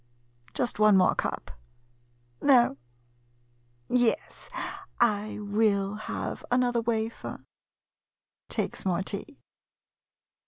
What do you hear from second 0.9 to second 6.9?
more cup— no— yes, I will have another